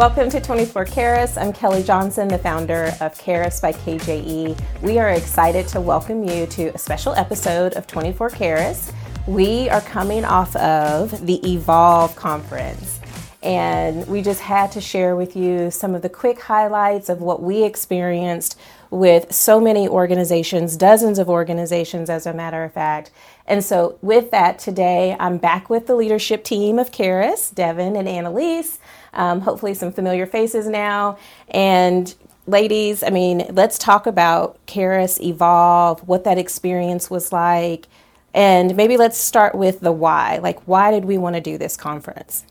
[0.00, 1.36] Welcome to 24 KEIRUS.
[1.36, 4.58] I'm Kelley Johnson, the founder of KEIRUS by KJE.
[4.80, 8.94] We are excited to welcome you to a special episode of 24 KEIRUS.
[9.26, 12.98] We are coming off of the Evolve conference.
[13.42, 17.42] And we just had to share with you some of the quick highlights of what
[17.42, 18.58] we experienced
[18.88, 23.10] with so many organizations, dozens of organizations, as a matter of fact.
[23.46, 28.08] And so, with that, today I'm back with the leadership team of KEIRUS, Devin and
[28.08, 28.78] Annalise.
[29.12, 31.18] Um, hopefully, some familiar faces now.
[31.48, 32.14] And
[32.46, 37.86] ladies, I mean, let's talk about KEIRUS Evolve, what that experience was like,
[38.34, 40.38] and maybe let's start with the why.
[40.38, 42.44] Like, why did we want to do this conference?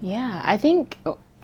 [0.00, 0.96] Yeah, I think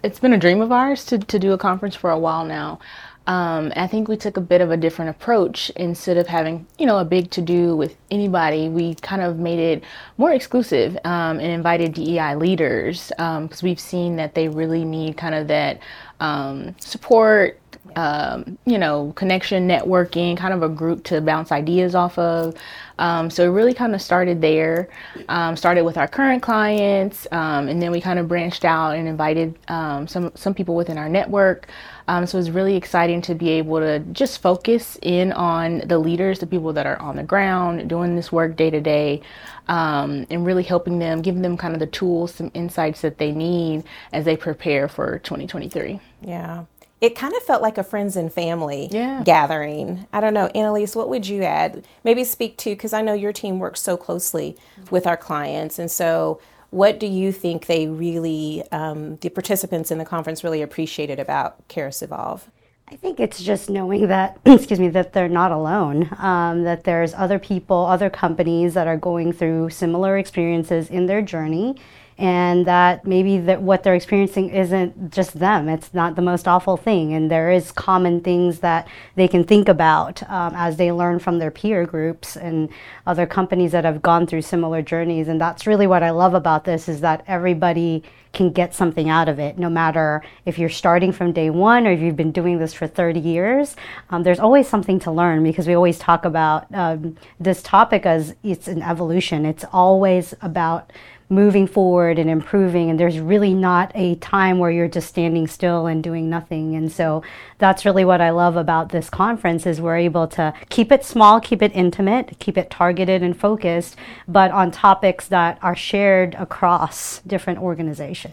[0.02, 2.78] it's been a dream of ours to, to do a conference for a while now.
[3.26, 5.70] Um, I think we took a bit of a different approach.
[5.70, 9.58] Instead of having, you know, a big to do with anybody, we kind of made
[9.58, 9.84] it
[10.16, 15.16] more exclusive um, and invited DEI leaders because um, we've seen that they really need
[15.16, 15.80] kind of that
[16.20, 17.58] um, support,
[17.96, 22.54] um, you know, connection, networking, kind of a group to bounce ideas off of.
[22.98, 24.88] Um, so it really kind of started there.
[25.28, 29.08] Um, started with our current clients, um, and then we kind of branched out and
[29.08, 31.68] invited um, some some people within our network.
[32.08, 35.98] Um, so it was really exciting to be able to just focus in on the
[35.98, 39.22] leaders, the people that are on the ground doing this work day to day,
[39.68, 43.84] and really helping them, giving them kind of the tools, some insights that they need
[44.12, 45.98] as they prepare for 2023.
[46.22, 46.64] Yeah
[47.00, 49.22] it kind of felt like a friends and family yeah.
[49.22, 50.06] gathering.
[50.12, 51.86] I don't know, Annalise, what would you add?
[52.04, 54.56] Maybe speak to, because I know your team works so closely
[54.90, 55.78] with our clients.
[55.78, 60.62] And so, what do you think they really, um, the participants in the conference really
[60.62, 62.50] appreciated about KEIRUS Evolve?
[62.88, 67.14] I think it's just knowing that, excuse me, that they're not alone, um, that there's
[67.14, 71.76] other people, other companies that are going through similar experiences in their journey
[72.18, 75.68] and that maybe that what they're experiencing isn't just them.
[75.68, 77.12] It's not the most awful thing.
[77.12, 81.38] And there is common things that they can think about um, as they learn from
[81.38, 82.70] their peer groups and
[83.06, 85.28] other companies that have gone through similar journeys.
[85.28, 88.02] And that's really what i love about this is that everybody
[88.36, 91.90] can get something out of it no matter if you're starting from day one or
[91.90, 93.74] if you've been doing this for 30 years.
[94.10, 98.34] Um, there's always something to learn because we always talk about um, this topic as
[98.44, 99.46] it's an evolution.
[99.46, 100.92] It's always about
[101.28, 105.86] moving forward and improving and there's really not a time where you're just standing still
[105.86, 106.76] and doing nothing.
[106.76, 107.24] And so
[107.58, 111.40] that's really what i love about this conference is we're able to keep it small
[111.40, 113.96] keep it intimate keep it targeted and focused
[114.28, 118.25] but on topics that are shared across different organizations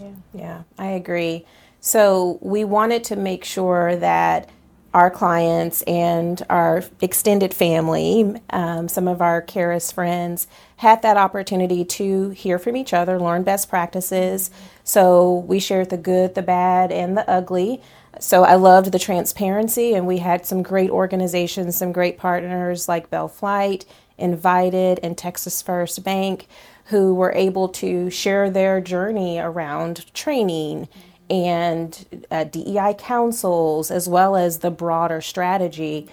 [0.00, 1.44] yeah, yeah i agree
[1.80, 4.50] so we wanted to make sure that
[4.92, 11.84] our clients and our extended family, um, some of our KEIRUS friends, had that opportunity
[11.84, 14.50] to hear from each other, learn best practices.
[14.82, 17.80] So we shared the good, the bad, and the ugly.
[18.18, 23.10] So I loved the transparency, and we had some great organizations, some great partners like
[23.10, 23.86] Bell Flight,
[24.18, 26.48] Invited, and Texas First Bank,
[26.90, 30.88] who were able to share their journey around training
[31.30, 36.08] and uh, DEI councils, as well as the broader strategy.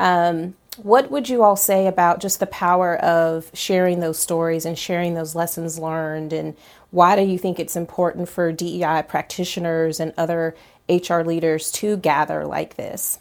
[0.00, 4.76] Um, what would you all say about just the power of sharing those stories and
[4.76, 6.32] sharing those lessons learned?
[6.32, 6.56] And
[6.90, 10.56] why do you think it's important for DEI practitioners and other
[10.88, 13.20] HR leaders to gather like this?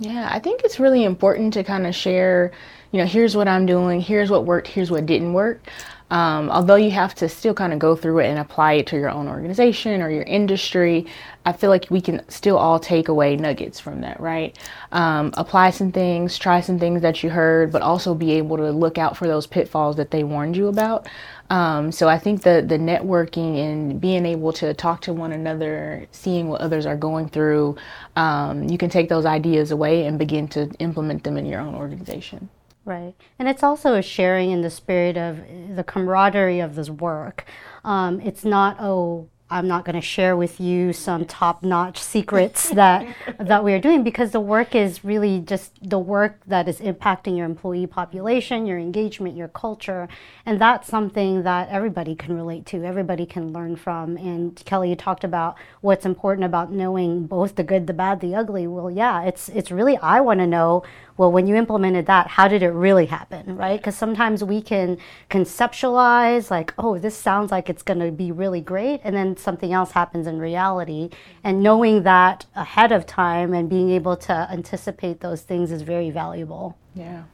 [0.00, 2.50] Yeah, I think it's really important to kind of share,
[2.90, 5.60] you know, here's what I'm doing, here's what worked, here's what didn't work.
[6.10, 8.96] Um, although you have to still kind of go through it and apply it to
[8.96, 11.06] your own organization or your industry,
[11.46, 14.58] I feel like we can still all take away nuggets from that, right?
[14.92, 18.70] Um, apply some things, try some things that you heard, but also be able to
[18.70, 21.08] look out for those pitfalls that they warned you about.
[21.48, 26.06] Um, so I think the the networking and being able to talk to one another,
[26.12, 27.76] seeing what others are going through,
[28.16, 31.74] um, you can take those ideas away and begin to implement them in your own
[31.74, 32.48] organization.
[32.84, 33.14] Right.
[33.38, 35.40] And it's also a sharing in the spirit of
[35.76, 37.44] the camaraderie of this work.
[37.84, 43.04] Um, it's not, oh, I'm not going to share with you some top-notch secrets that
[43.38, 47.36] that we are doing because the work is really just the work that is impacting
[47.36, 50.08] your employee population, your engagement, your culture,
[50.46, 54.16] and that's something that everybody can relate to, everybody can learn from.
[54.16, 58.36] And Kelly, you talked about what's important about knowing both the good, the bad, the
[58.36, 58.68] ugly.
[58.68, 60.84] Well, yeah, it's it's really I want to know
[61.20, 63.78] well, when you implemented that, how did it really happen, right?
[63.78, 64.96] Because sometimes we can
[65.28, 69.70] conceptualize, like, oh, this sounds like it's going to be really great, and then something
[69.70, 71.10] else happens in reality.
[71.44, 76.08] And knowing that ahead of time and being able to anticipate those things is very
[76.08, 76.78] valuable.
[76.94, 77.24] Yeah.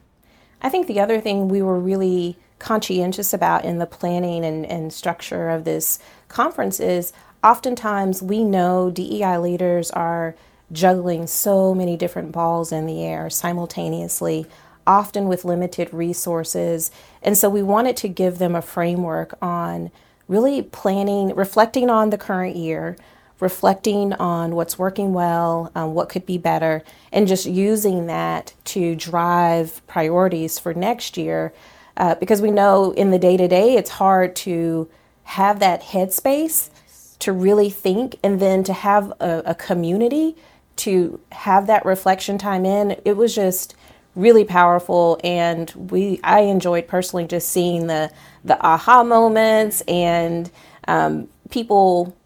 [0.61, 4.93] I think the other thing we were really conscientious about in the planning and, and
[4.93, 7.12] structure of this conference is
[7.44, 10.35] oftentimes we know DEI leaders are
[10.72, 14.46] juggling so many different balls in the air simultaneously,
[14.86, 16.90] often with limited resources.
[17.22, 19.90] And so we wanted to give them a framework on
[20.28, 22.96] really planning, reflecting on the current year,
[23.38, 26.82] reflecting on what's working well, um, what could be better,
[27.12, 31.52] and just using that to drive priorities for next year.
[31.96, 34.88] Uh, because we know in the day to day, it's hard to
[35.24, 36.70] have that headspace
[37.18, 40.36] to really think and then to have a, a community
[40.76, 42.96] to have that reflection time in.
[43.05, 43.75] It was just
[44.14, 48.11] really powerful and we I enjoyed personally just seeing the
[48.44, 50.50] the aha moments and
[50.88, 52.17] um, people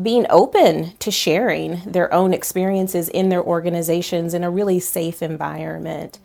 [0.00, 6.18] being open to sharing their own experiences in their organizations in a really safe environment.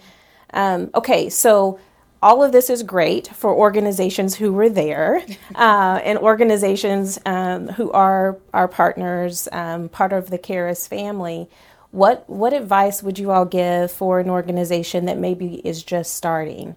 [0.53, 1.79] Um, okay, so
[2.21, 5.25] all of this is great for organizations who were there
[5.55, 11.49] uh, and organizations um, who are our partners, um, part of the KEIRUS family.
[11.91, 16.75] What what advice would you all give for an organization that maybe is just starting?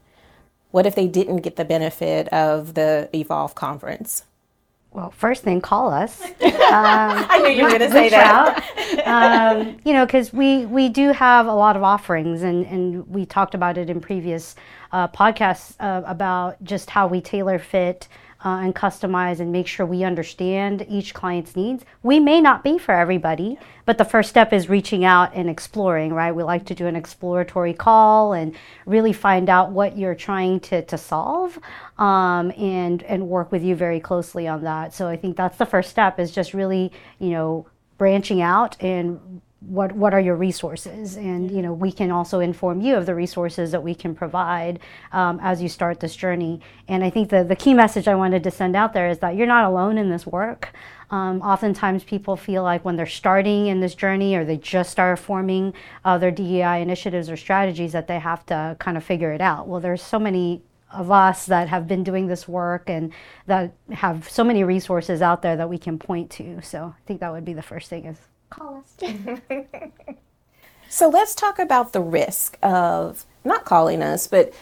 [0.72, 4.24] What if they didn't get the benefit of the Evolve conference?
[4.94, 6.22] Well, first thing, call us.
[6.64, 8.64] Um, I knew you were going to say that.
[9.06, 13.26] Um, you know, because we we do have a lot of offerings, and and we
[13.26, 14.54] talked about it in previous
[14.92, 18.08] uh, podcasts uh, about just how we tailor fit
[18.44, 21.84] uh, and customize and make sure we understand each client's needs.
[22.02, 26.12] We may not be for everybody, but the first step is reaching out and exploring,
[26.12, 26.34] right?
[26.34, 28.54] We like to do an exploratory call and
[28.84, 31.58] really find out what you're trying to, to solve
[31.98, 34.92] um, and, and work with you very closely on that.
[34.92, 39.40] So I think that's the first step is just really, you know, branching out and
[39.66, 41.16] what what are your resources?
[41.16, 44.80] And you know we can also inform you of the resources that we can provide
[45.12, 46.60] um, as you start this journey.
[46.88, 49.36] And i think the, the key message i wanted to send out there is that
[49.36, 50.72] you're not alone in this work.
[51.10, 55.18] Um, oftentimes people feel like when they're starting in this journey or they just start
[55.18, 55.74] forming
[56.04, 59.68] uh, their dei initiatives or strategies that they have to kind of figure it out.
[59.68, 63.12] Well there's so many of us that have been doing this work and
[63.46, 66.60] that have so many resources out there that we can point to.
[66.62, 68.18] So i think that would be the first thing is
[68.50, 69.12] call us.
[70.88, 74.52] so let's talk about the risk of not calling us, but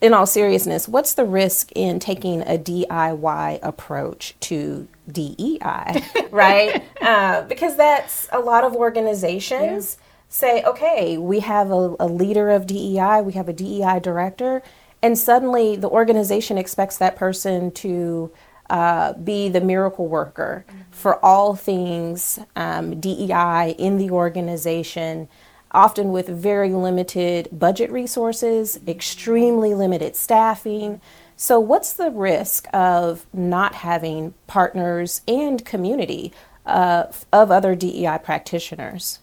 [0.00, 6.82] in all seriousness, what's the risk in taking a DIY approach to DEI, right?
[7.00, 10.04] uh, because that's a lot of organizations yeah.
[10.28, 14.62] say, okay, we have a, a leader of DEI, we have a DEI director,
[15.02, 18.30] and suddenly the organization expects that person to
[18.70, 20.80] uh, be the miracle worker mm-hmm.
[20.90, 25.28] for all things um, DEI in the organization,
[25.70, 31.00] often with very limited budget resources, extremely limited staffing.
[31.36, 36.32] So, what's the risk of not having partners and community
[36.64, 39.18] uh, of other DEI practitioners?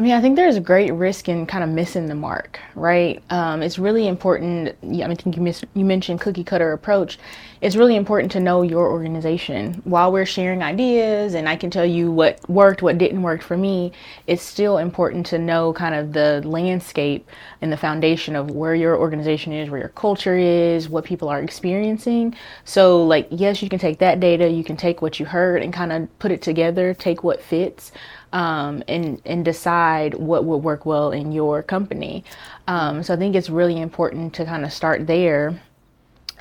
[0.00, 3.22] I mean, I think there's a great risk in kind of missing the mark, right?
[3.28, 4.74] Um, it's really important.
[4.82, 7.18] I mean, think you, you mentioned cookie cutter approach.
[7.60, 9.82] It's really important to know your organization.
[9.84, 13.58] While we're sharing ideas and I can tell you what worked, what didn't work for
[13.58, 13.92] me,
[14.26, 17.28] it's still important to know kind of the landscape
[17.60, 21.42] and the foundation of where your organization is, where your culture is, what people are
[21.42, 22.34] experiencing.
[22.64, 25.74] So, like, yes, you can take that data, you can take what you heard and
[25.74, 27.92] kind of put it together, take what fits
[28.32, 32.24] um, and and decide what would work well in your company.
[32.66, 35.60] Um, so I think it's really important to kind of start there.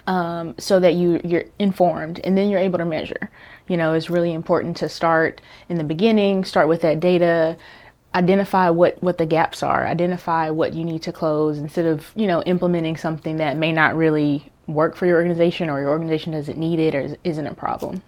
[0.07, 3.29] Um, so that you you're informed and then you're able to measure.
[3.67, 7.55] You know, it's really important to start in the beginning, start with that data,
[8.15, 12.25] identify what what the gaps are, identify what you need to close instead of you
[12.25, 16.57] know implementing something that may not really work for your organization or your organization doesn't
[16.57, 18.01] need it or isn't a problem.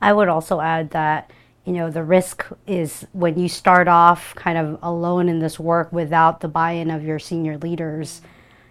[0.00, 1.30] I would also add that
[1.64, 5.92] you know the risk is when you start off kind of alone in this work
[5.92, 8.22] without the buy-in of your senior leaders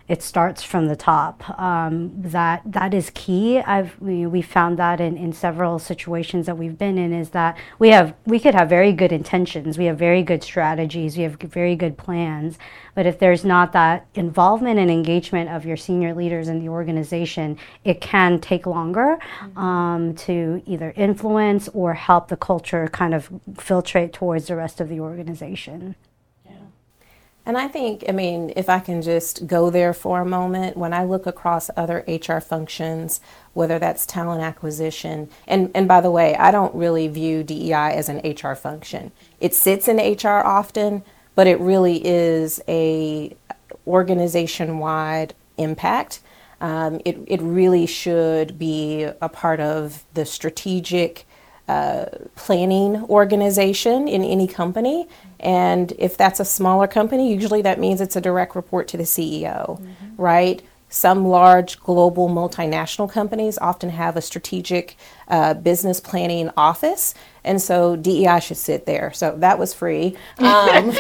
[0.10, 1.48] it starts from the top.
[1.60, 3.60] Um, that that is key.
[3.60, 7.56] I've we, we found that in, in several situations that we've been in is that
[7.78, 11.36] we have we could have very good intentions, we have very good strategies, we have
[11.36, 12.58] very good plans,
[12.96, 17.60] but if there's not that involvement and engagement of your senior leaders in the organization,
[17.86, 19.58] it can take longer mm-hmm.
[19.60, 24.90] um, to either influence or help the culture kind of filtrate towards the rest of
[24.90, 25.96] the organization.
[27.50, 30.94] And I think, I mean, if I can just go there for a moment, when
[30.94, 33.22] I look across other HR functions,
[33.54, 38.08] whether that's talent acquisition, and, and by the way, I don't really view DEI as
[38.08, 39.12] an HR function.
[39.40, 41.02] It sits in HR often,
[41.34, 43.36] but it really is a
[43.88, 46.20] organization-wide impact.
[46.62, 51.26] Um, it, it really should be a part of the strategic
[51.70, 55.08] uh, planning organization in any company.
[55.40, 59.04] And if that's a smaller company, usually that means it's a direct report to the
[59.04, 60.16] CEO, mm-hmm.
[60.18, 60.64] right?
[60.90, 64.98] Some large global multinational companies often have a strategic
[65.28, 69.14] uh, business planning office, and so DEI should sit there.
[69.14, 70.18] So that was free.
[70.40, 70.92] Um,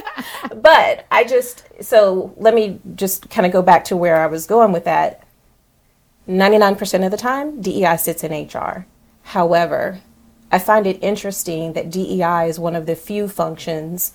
[0.56, 4.46] but I just, so let me just kind of go back to where I was
[4.46, 5.22] going with that.
[6.26, 8.86] 99% of the time, DEI sits in HR.
[9.24, 10.00] However,
[10.54, 14.12] I find it interesting that DEI is one of the few functions,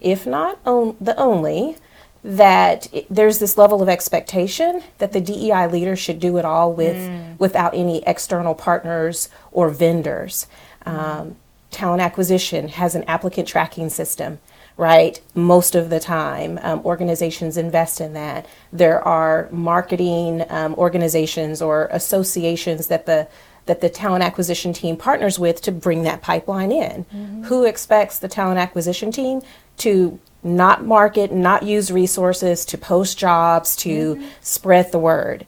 [0.00, 1.78] if not on, the only,
[2.22, 6.72] that it, there's this level of expectation that the DEI leader should do it all
[6.72, 7.36] with mm.
[7.40, 10.46] without any external partners or vendors.
[10.86, 11.34] Um,
[11.72, 14.38] talent acquisition has an applicant tracking system
[14.76, 15.20] right?
[15.34, 18.46] Most of the time, um, organizations invest in that.
[18.72, 23.28] There are marketing um, organizations or associations that the
[23.66, 27.04] that the talent acquisition team partners with to bring that pipeline in.
[27.04, 27.44] Mm-hmm.
[27.44, 29.42] Who expects the talent acquisition team
[29.78, 34.26] to not market, not use resources to post jobs, to mm-hmm.
[34.40, 35.46] spread the word?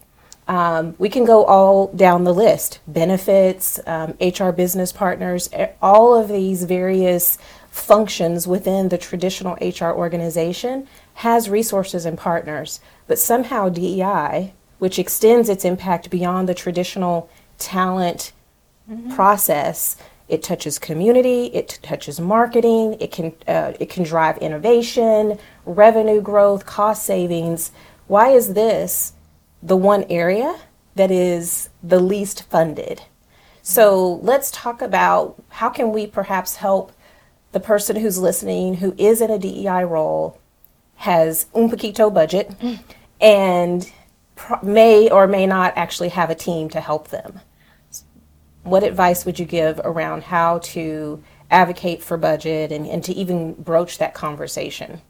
[0.48, 5.50] Um, we can go all down the list benefits, um, HR business partners,
[5.82, 7.36] all of these various
[7.68, 15.48] functions within the traditional HR organization has resources and partners, but somehow DEI, which extends
[15.48, 18.32] its impact beyond the traditional talent
[18.90, 19.14] mm-hmm.
[19.14, 19.96] process,
[20.28, 26.66] it touches community, it touches marketing, it can uh, it can drive innovation, revenue growth,
[26.66, 27.70] cost savings.
[28.06, 29.12] Why is this
[29.62, 30.58] the one area
[30.94, 33.02] that is the least funded?
[33.62, 36.92] So let's talk about how can we perhaps help
[37.52, 40.38] the person who's listening who is in a DEI role
[40.96, 42.50] has un poquito budget
[43.20, 43.90] and
[44.34, 47.40] pro- may or may not actually have a team to help them.
[48.66, 53.54] What advice would you give around how to advocate for budget and, and to even
[53.54, 55.00] broach that conversation?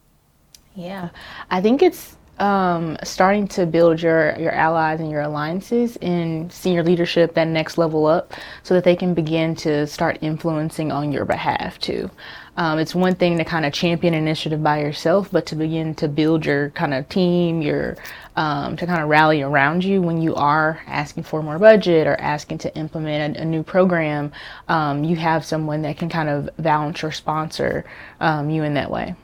[0.74, 1.08] Yeah,
[1.50, 6.82] I think it's um, starting to build your, your allies and your alliances in senior
[6.82, 11.24] leadership that next level up so that they can begin to start influencing on your
[11.24, 12.10] behalf too.
[12.58, 16.08] Um, it's one thing to kind of champion initiative by yourself, but to begin to
[16.08, 17.96] build your kind of team, your
[18.36, 22.16] um, to kind of rally around you when you are asking for more budget or
[22.20, 24.32] asking to implement a, a new program,
[24.68, 27.84] um, you have someone that can kind of vouch or sponsor
[28.20, 29.14] um, you in that way.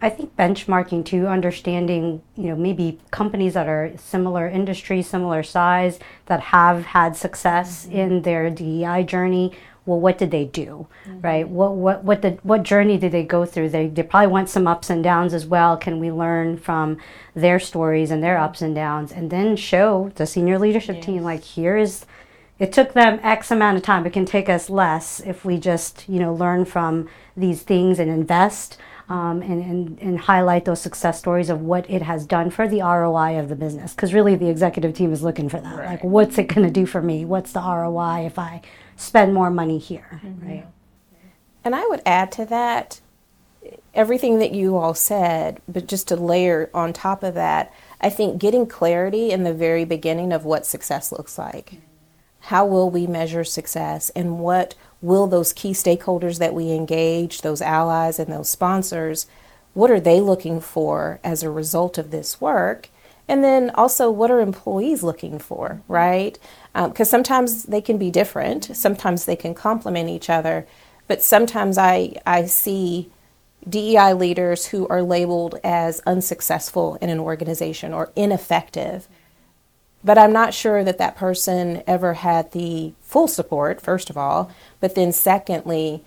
[0.00, 5.98] I think benchmarking too, understanding, you know, maybe companies that are similar industry, similar size,
[6.26, 7.96] that have had success mm-hmm.
[7.96, 9.52] in their DEI journey.
[9.86, 11.20] Well, what did they do, mm-hmm.
[11.20, 11.48] right?
[11.48, 13.70] What what what the what journey did they go through?
[13.70, 15.78] They they probably went some ups and downs as well.
[15.78, 16.98] Can we learn from
[17.34, 21.04] their stories and their ups and downs, and then show the senior leadership yes.
[21.06, 22.04] team like here is.
[22.58, 24.06] It took them X amount of time.
[24.06, 28.10] It can take us less if we just, you know, learn from these things and
[28.10, 32.66] invest um, and, and, and highlight those success stories of what it has done for
[32.66, 33.94] the ROI of the business.
[33.94, 35.76] Because really, the executive team is looking for that.
[35.76, 35.90] Right.
[35.90, 37.24] Like, what's it going to do for me?
[37.24, 38.62] What's the ROI if I
[38.96, 40.20] spend more money here?
[40.24, 40.48] Mm-hmm.
[40.48, 40.66] Right.
[41.64, 43.00] And I would add to that
[43.94, 48.38] everything that you all said, but just to layer on top of that, I think
[48.38, 51.80] getting clarity in the very beginning of what success looks like.
[52.40, 54.74] How will we measure success and what
[55.06, 59.26] will those key stakeholders that we engage, those allies and those sponsors,
[59.72, 62.88] what are they looking for as a result of this work?
[63.28, 66.38] And then also, what are employees looking for, right?
[66.74, 70.66] Because um, sometimes they can be different, sometimes they can complement each other,
[71.08, 73.10] but sometimes I, I see
[73.68, 79.08] DEI leaders who are labeled as unsuccessful in an organization or ineffective
[80.04, 84.50] but I'm not sure that that person ever had the full support, first of all.
[84.80, 86.04] But then, secondly,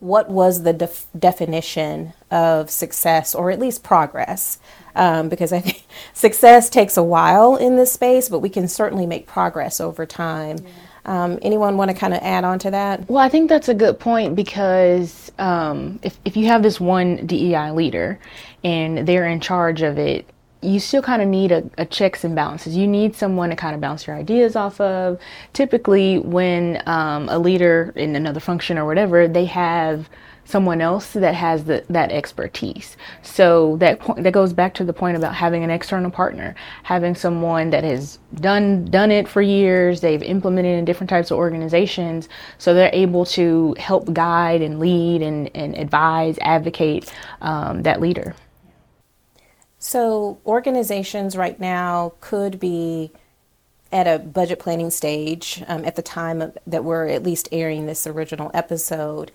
[0.00, 4.58] what was the def- definition of success or at least progress?
[4.94, 9.06] Um, because I think success takes a while in this space, but we can certainly
[9.06, 10.58] make progress over time.
[10.58, 10.70] Yeah.
[11.06, 13.08] Um, anyone want to kind of add on to that?
[13.10, 17.26] Well, I think that's a good point because um, if, if you have this one
[17.26, 18.18] DEI leader
[18.62, 20.26] and they're in charge of it,
[20.64, 22.76] you still kind of need a, a, checks and balances.
[22.76, 25.20] You need someone to kind of bounce your ideas off of.
[25.52, 30.08] Typically, when um, a leader in another function or whatever, they have
[30.44, 32.96] someone else that has the, that expertise.
[33.22, 37.14] So that point, that goes back to the point about having an external partner, having
[37.14, 40.00] someone that has done done it for years.
[40.00, 42.28] They've implemented in different types of organizations,
[42.58, 48.34] so they're able to help guide and lead and, and advise, advocate um, that leader.
[49.84, 53.10] So, organizations right now could be
[53.92, 57.84] at a budget planning stage um, at the time of, that we're at least airing
[57.84, 59.30] this original episode.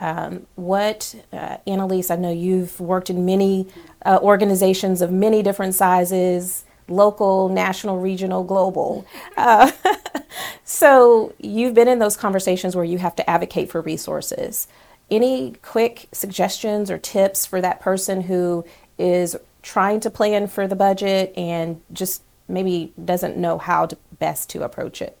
[0.00, 3.66] Um, what, uh, Annalise, I know you've worked in many
[4.04, 9.06] uh, organizations of many different sizes local, national, regional, global.
[9.38, 9.72] Uh,
[10.64, 14.68] so you've been in those conversations where you have to advocate for resources.
[15.10, 18.66] Any quick suggestions or tips for that person who
[18.98, 19.34] is
[19.64, 24.62] trying to plan for the budget and just maybe doesn't know how to best to
[24.62, 25.18] approach it?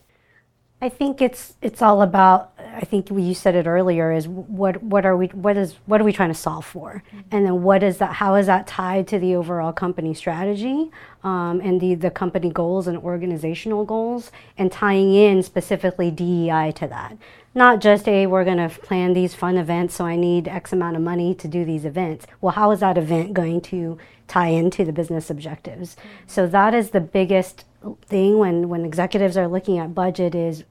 [0.82, 2.52] I think it's it's all about.
[2.58, 4.12] I think you said it earlier.
[4.12, 7.20] Is what what are we what is what are we trying to solve for, mm-hmm.
[7.30, 8.14] and then what is that?
[8.14, 10.90] How is that tied to the overall company strategy
[11.22, 16.86] um, and the the company goals and organizational goals, and tying in specifically DEI to
[16.88, 17.16] that.
[17.54, 20.96] Not just a we're going to plan these fun events, so I need X amount
[20.96, 22.26] of money to do these events.
[22.40, 25.94] Well, how is that event going to tie into the business objectives?
[25.94, 26.08] Mm-hmm.
[26.26, 27.64] So that is the biggest
[28.06, 30.64] thing when when executives are looking at budget is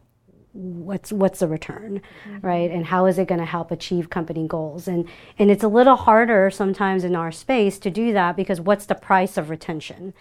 [0.53, 2.45] what's what's the return mm-hmm.
[2.45, 2.69] right?
[2.69, 4.87] And how is it going to help achieve company goals?
[4.87, 5.07] And
[5.39, 8.95] and it's a little harder sometimes in our space to do that because what's the
[8.95, 10.13] price of retention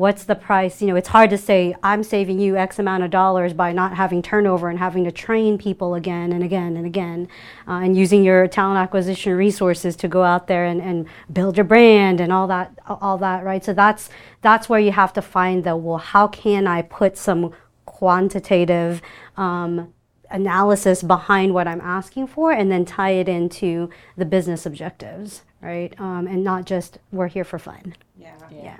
[0.00, 3.10] what's the price you know it's hard to say i'm saving you x amount of
[3.10, 7.28] dollars by not having turnover and having to train people again and again and again
[7.68, 11.64] uh, and using your talent acquisition resources to go out there and, and build your
[11.64, 14.08] brand and all that all that right so that's
[14.40, 17.52] that's where you have to find the well how can i put some
[17.84, 19.02] quantitative
[19.36, 19.92] um,
[20.30, 25.92] analysis behind what I'm asking for and then tie it into the business objectives, right?
[25.98, 27.96] Um, and not just we're here for fun.
[28.16, 28.36] Yeah.
[28.50, 28.76] yeah.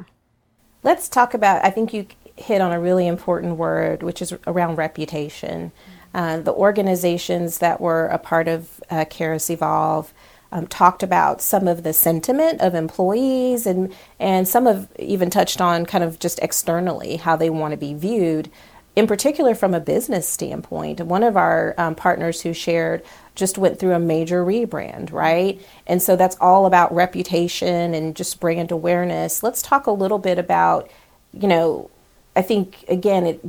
[0.82, 2.06] Let's talk about, I think you
[2.37, 5.72] hit on a really important word, which is around reputation.
[6.14, 10.12] Uh, the organizations that were a part of uh, KEIRUS Evolve
[10.50, 15.60] um, talked about some of the sentiment of employees and, and some have even touched
[15.60, 18.50] on kind of just externally how they want to be viewed
[18.96, 21.00] in particular from a business standpoint.
[21.00, 23.02] One of our um, partners who shared
[23.40, 25.61] just went through a major rebrand, right?
[25.87, 29.42] And so that's all about reputation and just brand awareness.
[29.42, 30.88] Let's talk a little bit about,
[31.33, 31.90] you know,
[32.37, 33.44] I think again, it,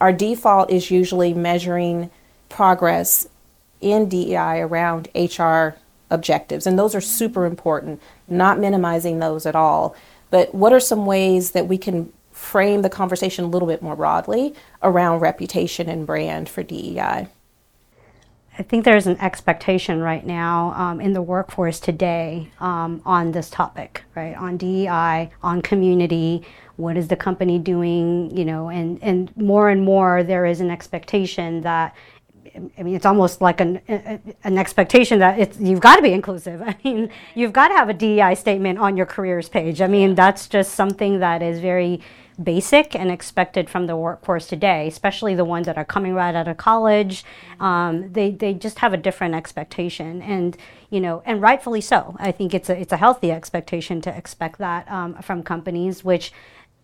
[0.00, 2.10] our default is usually measuring
[2.48, 3.28] progress
[3.80, 5.76] in DEI around HR
[6.10, 9.94] objectives, and those are super important, not minimizing those at all.
[10.30, 13.96] But what are some ways that we can frame the conversation a little bit more
[13.96, 17.28] broadly around reputation and brand for DEI?
[18.58, 23.50] I think there's an expectation right now um, in the workforce today um, on this
[23.50, 24.36] topic, right?
[24.36, 26.42] On DEI, on community,
[26.74, 30.70] what is the company doing, you know, and, and more and more there is an
[30.70, 31.94] expectation that
[32.76, 33.80] I mean, it's almost like an
[34.42, 36.60] an expectation that it's you've got to be inclusive.
[36.66, 39.80] I mean, you've got to have a DEI statement on your careers page.
[39.80, 42.00] I mean, that's just something that is very
[42.42, 46.48] basic and expected from the workforce today, especially the ones that are coming right out
[46.48, 47.24] of college.
[47.58, 50.56] Um, they, they just have a different expectation, and
[50.90, 52.16] you know, and rightfully so.
[52.18, 56.04] I think it's a it's a healthy expectation to expect that um, from companies.
[56.04, 56.32] Which,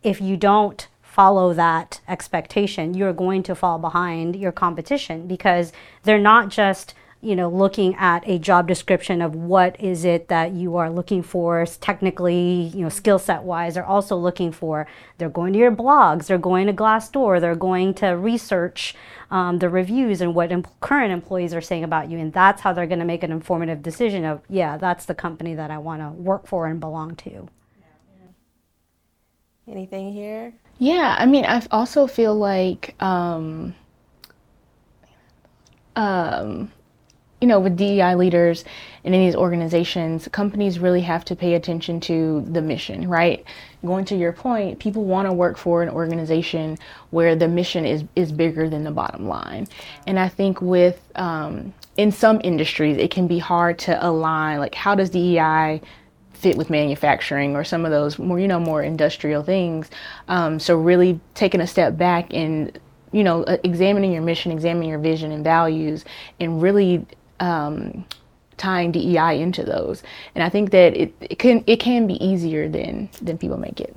[0.03, 6.19] if you don't follow that expectation, you're going to fall behind your competition because they're
[6.19, 10.77] not just you know, looking at a job description of what is it that you
[10.77, 13.75] are looking for technically, you know, skill set wise.
[13.75, 14.87] They're also looking for,
[15.19, 18.95] they're going to your blogs, they're going to Glassdoor, they're going to research
[19.31, 22.19] um, the reviews and what em- current employees are saying about you.
[22.19, 25.55] And that's how they're going to make an informative decision of, yeah, that's the company
[25.55, 27.49] that I want to work for and belong to.
[29.67, 30.53] Anything here?
[30.79, 33.75] Yeah, I mean, I also feel like, um,
[35.97, 36.71] um,
[37.45, 38.65] you know, with DEI leaders
[39.05, 43.45] and in these organizations, companies really have to pay attention to the mission, right?
[43.85, 46.79] Going to your point, people want to work for an organization
[47.11, 49.69] where the mission is, is bigger than the bottom line.
[50.07, 54.75] And I think with, um, in some industries, it can be hard to align, like,
[54.75, 55.83] how does DEI
[56.33, 59.91] fit with manufacturing or some of those more, you know, more industrial things?
[60.29, 62.81] Um, so really taking a step back and
[63.15, 66.05] you know, examining your mission, examining your vision and values,
[66.41, 67.07] and really
[67.41, 68.05] um,
[68.57, 70.03] tying DEI into those.
[70.35, 73.81] And I think that it, it can it can be easier than than people make
[73.81, 73.97] it.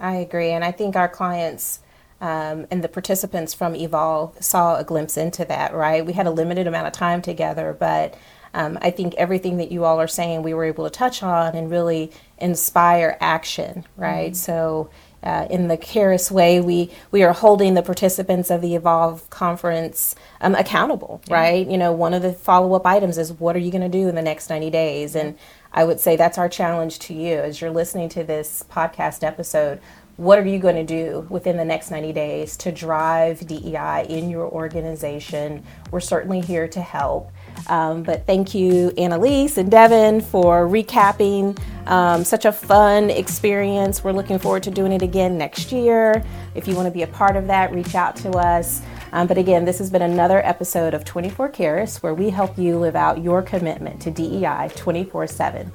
[0.00, 1.80] I agree, and I think our clients.
[2.20, 6.04] Um, and the participants from Evolve saw a glimpse into that, right?
[6.04, 8.16] We had a limited amount of time together, but
[8.54, 11.54] um, I think everything that you all are saying we were able to touch on
[11.54, 14.32] and really inspire action, right?
[14.32, 14.34] Mm-hmm.
[14.34, 14.90] So
[15.22, 20.14] uh, in the KEIRUS way, we, we are holding the participants of the Evolve conference
[20.40, 21.34] um, accountable, yeah.
[21.34, 21.66] right?
[21.66, 24.08] You know, one of the follow up items is what are you going to do
[24.08, 25.16] in the next 90 days?
[25.16, 25.36] And
[25.72, 29.80] I would say that's our challenge to you as you're listening to this podcast episode.
[30.16, 34.30] what are you going to do within the next 90 days to drive DEI in
[34.30, 35.62] your organization?
[35.92, 37.30] We're certainly here to help.
[37.66, 44.04] Um, but thank you, Annalise and Devin, for recapping um, such a fun experience.
[44.04, 46.24] We're looking forward to doing it again next year.
[46.54, 48.82] If you want to be a part of that, reach out to us.
[49.12, 52.78] Um, but again, this has been another episode of 24 KEIRUS where we help you
[52.78, 55.72] live out your commitment to DEI 24 7.